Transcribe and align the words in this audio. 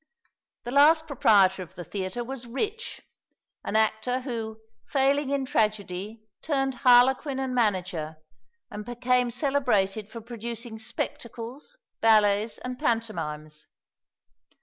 The 0.63 0.71
last 0.71 1.05
proprietor 1.05 1.61
of 1.61 1.75
the 1.75 1.83
theatre 1.83 2.23
was 2.23 2.47
Rich, 2.47 3.03
an 3.63 3.75
actor 3.75 4.21
who, 4.21 4.57
failing 4.89 5.29
in 5.29 5.45
tragedy, 5.45 6.23
turned 6.41 6.73
harlequin 6.81 7.37
and 7.37 7.53
manager, 7.53 8.17
and 8.71 8.83
became 8.83 9.29
celebrated 9.29 10.09
for 10.09 10.19
producing 10.19 10.79
spectacles, 10.79 11.77
ballets, 12.01 12.57
and 12.57 12.79
pantomimes. 12.79 13.67